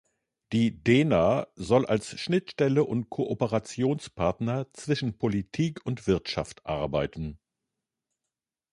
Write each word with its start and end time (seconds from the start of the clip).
Die 0.51 0.71
dena 0.83 1.45
soll 1.53 1.85
als 1.85 2.19
Schnittstelle 2.19 2.83
und 2.85 3.11
Kooperationspartner 3.11 4.73
zwischen 4.73 5.19
Politik 5.19 5.85
und 5.85 6.07
Wirtschaft 6.07 6.65
arbeiten. 6.65 7.37